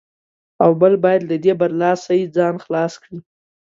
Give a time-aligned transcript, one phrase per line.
[0.63, 3.17] او بل باید له دې برلاسۍ ځان خلاص کړي.